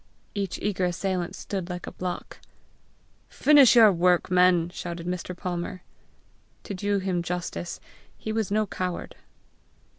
Each 0.33 0.57
eager 0.59 0.85
assailant 0.85 1.35
stood 1.35 1.69
like 1.69 1.85
a 1.85 1.91
block. 1.91 2.39
"Finish 3.29 3.75
your 3.75 3.91
work, 3.91 4.31
men!" 4.31 4.71
shouted 4.73 5.05
Mr. 5.05 5.37
Palmer. 5.37 5.83
To 6.63 6.73
do 6.73 6.97
him 6.97 7.21
justice, 7.21 7.79
he 8.17 8.31
was 8.33 8.49
no 8.49 8.65
coward. 8.65 9.15